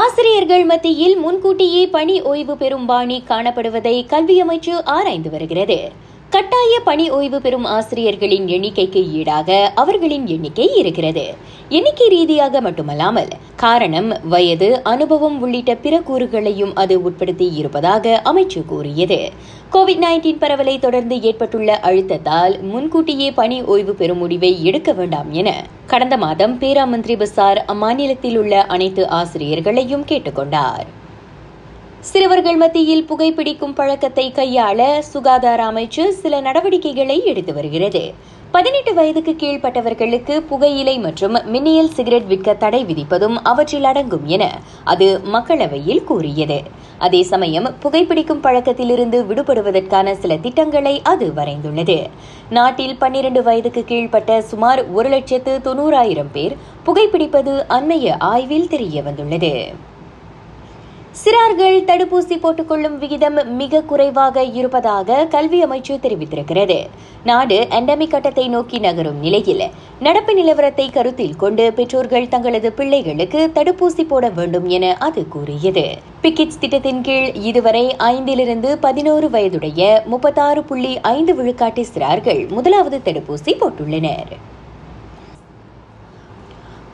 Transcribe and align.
ஆசிரியர்கள் 0.00 0.62
மத்தியில் 0.64 1.16
முன்கூட்டியே 1.16 1.80
பணி 1.86 2.14
ஓய்வு 2.22 2.54
பெறும் 2.56 2.86
பாணி 2.86 3.16
காணப்படுவதை 3.28 4.06
கல்வி 4.06 4.36
அமைச்சு 4.42 4.74
ஆராய்ந்து 4.84 5.30
வருகிறது. 5.30 5.76
கட்டாய 6.34 6.74
பணி 6.84 7.04
ஓய்வு 7.10 7.38
பெறும் 7.40 7.64
ஆசிரியர்களின் 7.64 8.46
எண்ணிக்கைக்கு 8.54 9.00
ஈடாக 9.18 9.48
அவர்களின் 9.74 10.26
எண்ணிக்கை 10.26 10.66
இருக்கிறது. 10.74 11.24
எண்ணிக்கை 11.68 12.06
ரீதியாக 12.08 12.60
மட்டுமல்லாமல் 12.60 13.32
காரணம் 13.56 14.08
வயது 14.22 14.68
அனுபவம் 14.92 15.36
உள்ளிட்ட 15.40 15.74
பிற 15.74 15.98
கூறுகளையும் 16.00 16.72
அது 16.74 16.96
உட்படுத்தி 17.10 17.48
இருப்பதாக 17.54 18.14
அமைச்சு 18.30 18.62
கூறியது. 18.66 19.20
கோவிட் 19.72 20.02
நைன்டீன் 20.04 20.40
பரவலை 20.44 20.78
தொடர்ந்து 20.78 21.18
ஏற்பட்டுள்ள 21.20 21.78
அழுத்தத்தால் 21.90 22.56
முன்கூட்டியே 22.70 23.28
பணி 23.32 23.62
ஓய்வு 23.74 23.94
பெறும் 23.94 24.18
முடிவை 24.18 24.52
எடுக்க 24.64 24.92
வேண்டாம் 24.92 25.30
என 25.32 25.52
கடந்த 25.86 26.16
மாதம் 26.16 26.56
பேராமந்திரி 26.58 27.16
பசார் 27.16 27.62
அம்மாநிலத்தில் 27.74 28.38
உள்ள 28.38 28.64
அனைத்து 28.76 29.04
ஆசிரியர்களையும் 29.20 30.08
கேட்டுக்கொண்டார். 30.12 30.88
சிறுவர்கள் 32.10 32.56
மத்தியில் 32.60 33.04
புகைப்பிடிக்கும் 33.08 33.74
பழக்கத்தை 33.78 34.24
கையாள 34.38 34.80
சுகாதார 35.10 35.60
அமைச்சு 35.70 36.04
சில 36.20 36.40
நடவடிக்கைகளை 36.46 37.16
எடுத்து 37.30 37.52
வருகிறது. 37.58 38.02
பதினெட்டு 38.54 38.92
வயதுக்கு 38.96 39.32
கீழ்ப்பட்டவர்களுக்கு 39.42 40.34
புகையிலை 40.48 40.94
மற்றும் 41.04 41.36
மின்னியல் 41.52 41.92
சிகரெட் 41.96 42.26
விற்க 42.32 42.54
தடை 42.54 42.80
விதிப்பதும் 42.88 43.36
அவற்றில் 43.50 43.86
அடங்கும் 43.90 44.26
என 44.36 44.44
அது 44.94 45.08
மக்களவையில் 45.34 46.02
கூறியது. 46.10 46.58
அதே 47.06 47.22
சமயம் 47.30 47.68
புகைப்பிடிக்கும் 47.84 48.42
பழக்கத்திலிருந்து 48.46 49.20
விடுபடுவதற்கான 49.30 50.16
சில 50.24 50.40
திட்டங்களை 50.46 50.94
அது 51.12 51.28
வரைந்துள்ளது. 51.38 51.98
நாட்டில் 52.58 52.98
பன்னிரண்டு 53.04 53.42
வயதுக்கு 53.42 53.84
கீழ்ப்பட்ட 53.92 54.40
சுமார் 54.50 54.82
ஒரு 54.98 55.10
லட்சத்து 55.14 55.54
தொண்ணூறாயிரம் 55.68 56.32
பேர் 56.32 56.56
புகைப்பிடிப்பது 56.88 57.54
அண்மைய 57.78 58.18
ஆய்வில் 58.32 58.70
தெரிய 58.74 58.98
வந்துள்ளது 59.02 59.54
சிறார்கள் 61.20 61.74
தடுப்பூசி 61.88 62.36
போட்டுக்கொள்ளும் 62.42 62.94
விகிதம் 62.98 63.38
மிக 63.56 63.80
குறைவாக 63.80 64.44
இருப்பதாக 64.58 65.26
கல்வி 65.34 65.58
அமைச்சு 65.64 65.94
தெரிவித்திருக்கிறது. 66.04 66.76
நாடு 67.24 67.56
எண்டமிக் 67.78 68.12
கட்டத்தை 68.14 68.44
நோக்கி 68.48 68.78
நகரும் 68.78 69.18
நிலையில் 69.20 69.64
நடப்பு 70.00 70.34
நிலவரத்தை 70.34 70.86
கருத்தில் 70.92 71.36
கொண்டு 71.36 71.72
பெற்றோர்கள் 71.72 72.28
தங்களது 72.28 72.70
பிள்ளைகளுக்கு 72.72 73.50
தடுப்பூசி 73.54 74.06
போட 74.08 74.30
வேண்டும் 74.38 74.68
என 74.68 74.94
அது 74.98 75.24
கூறியது. 75.28 75.84
பிக்கிட்ஸ் 76.22 76.60
திட்டத்தின் 76.60 77.02
கீழ் 77.02 77.28
இதுவரை 77.50 77.84
ஐந்திலிருந்து 77.98 78.72
பதினோரு 78.86 79.30
வயதுடைய 79.30 80.02
முப்பத்தாறு 80.06 80.62
புள்ளி 80.64 80.94
ஐந்து 81.16 81.34
விழுக்காட்டு 81.34 81.84
சிறார்கள் 81.92 82.42
முதலாவது 82.48 83.00
தடுப்பூசி 83.04 83.54
போட்டுள்ளனர். 83.60 84.32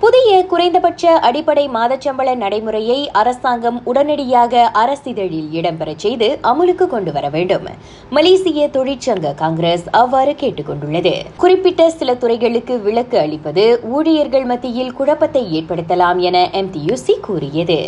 புதிய 0.00 0.46
குறைந்தபட்ச 0.46 1.18
அடிப்படை 1.18 1.68
மாதச்சம்பள 1.68 2.34
நடைமுறையை 2.34 3.10
அரசாங்கம் 3.10 3.80
உடனடியாக 3.84 4.70
அரசிதழில் 4.74 5.48
இடம்பெறச் 5.52 5.98
செய்து 5.98 6.38
அமுலுக்கு 6.42 6.86
கொண்டு 6.86 7.12
வர 7.12 7.28
வேண்டும். 7.28 7.66
மலேசிய 8.10 8.68
தொழிற்சங்க 8.72 9.34
காங்கிரஸ் 9.34 9.84
அவ்வாறு 9.90 10.34
கேட்டுக் 10.34 10.66
கொண்டுள்ளது. 10.66 11.22
குறிப்பிட்ட 11.36 11.90
சில 11.90 12.14
துறைகளுக்கு 12.14 12.80
விலக்கு 12.80 13.18
அளிப்பது 13.18 13.80
ஊழியர்கள் 13.82 14.44
மத்தியில் 14.44 14.92
குழப்பத்தை 14.92 15.42
ஏற்படுத்தலாம் 15.60 16.18
என 16.18 16.48
எம்டியூசி 16.52 17.20
கூறியது. 17.20 17.80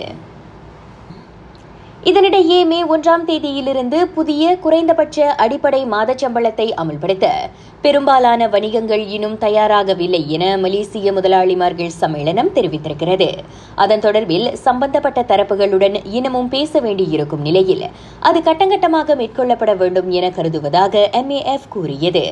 இதனிடையே 2.09 2.59
மே 2.71 2.77
ஒன்றாம் 2.95 3.25
தேதியிலிருந்து 3.29 3.99
புதிய 4.17 4.43
குறைந்தபட்ச 4.65 5.17
அடிப்படை 5.45 5.81
மாதச்சம்பளத்தை 5.95 6.67
அமல்படுத்த 6.83 7.27
பெரும்பாலான 7.85 8.47
வணிகங்கள் 8.53 9.03
இன்னும் 9.15 9.35
தயாராகவில்லை 9.43 10.21
என 10.37 10.45
மலேசிய 10.63 11.13
முதலாளிமார்கள் 11.17 11.93
சம்மேளனம் 11.99 12.51
தெரிவித்திருக்கிறது. 12.57 13.29
அதன் 13.83 14.03
தொடர்பில் 14.05 14.47
சம்பந்தப்பட்ட 14.65 15.23
தரப்புகளுடன் 15.31 15.97
இன்னமும் 16.17 16.49
பேச 16.55 16.81
வேண்டியிருக்கும் 16.87 17.45
நிலையில் 17.49 17.85
அது 18.29 18.41
கட்டங்கட்டமாக 18.49 19.17
மேற்கொள்ளப்பட 19.21 19.75
வேண்டும் 19.83 20.09
என 20.21 20.31
கருதுவதாக 20.39 21.05
எம்ஏஎஃப் 21.21 21.69
கூறியது. 21.75 22.25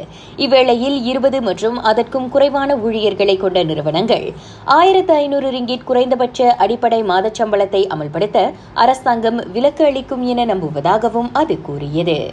இவ்வேளையில் 0.47 0.98
இருபது 1.10 1.41
மற்றும் 1.48 1.78
அதற்கும் 1.92 2.28
குறைவான 2.36 2.78
ஊழியர்களை 2.86 3.36
கொண்ட 3.44 3.65
நிறுவனங்கள் 3.70 4.26
ஆயிரத்து 4.78 5.15
ஐநூறு 5.25 5.50
ரிங்கிட் 5.59 5.86
குறைந்தபட்ச 5.91 6.50
அடிப்படை 6.66 7.03
மாதச்சம்பளத்தை 7.12 7.84
அமல்படுத்த 7.97 8.48
அரசாங்கம் 8.86 9.41
விலை 9.53 9.65
விலக்கு 9.66 9.84
அளிக்கும் 9.84 10.22
என 10.22 10.44
நம்புவதாகவும் 10.54 11.31
அது 11.32 11.60
கூறியது. 11.60 12.31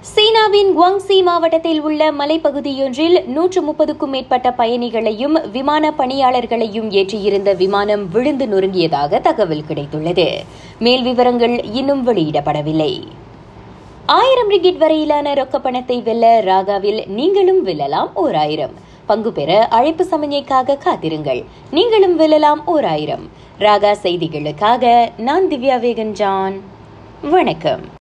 சீனாவின் 0.00 0.70
குவாங்சி 0.78 1.22
மாவட்டத்தில் 1.22 1.80
உள்ள 1.80 2.12
மலைப்பகுதியொன்றில் 2.12 3.26
நூற்று 3.26 3.60
முப்பதுக்கும் 3.62 4.06
மேற்பட்ட 4.06 4.52
பயணிகளையும் 4.52 5.50
விமான 5.52 5.92
பணியாளர்களையும் 5.98 6.90
ஏற்றியிருந்த 6.90 7.56
விமானம் 7.56 8.08
விழுந்து 8.08 8.46
நொறுங்கியதாக 8.46 9.20
தகவல் 9.20 9.64
கிடைத்துள்ளது. 9.68 10.28
மேல் 10.78 11.02
விவரங்கள் 11.02 11.64
இன்னும் 11.64 12.06
வெளியிடப்படவில்லை. 12.06 13.02
ஆயிரம் 14.16 14.50
ரிகிட் 14.50 14.76
வரையிலான 14.76 15.32
ரொக்க 15.34 15.58
பணத்தை 15.58 16.00
வெல்ல 16.02 16.42
ராகாவில் 16.42 17.08
நீங்களும் 17.08 17.66
வெல்லலாம் 17.66 18.14
ஓர் 18.14 18.34
ஆயிரம் 18.34 18.72
பங்கு 19.06 19.32
பெற 19.32 19.66
அழைப்பு 19.68 20.04
சமஞ்சைக்காக 20.04 20.78
காத்திருங்கள். 20.78 21.44
நீங்களும் 21.70 22.18
வெல்லலாம் 22.20 22.64
ஓர் 22.64 22.84
ஆயிரம் 22.84 23.30
ராகா 23.58 23.92
செய்திகளுக்காக 24.02 25.10
நான் 25.16 25.44
திவ்யா 25.44 25.78
வேகன் 25.80 26.12
ஜான் 26.12 26.58
வணக்கம். 27.20 27.96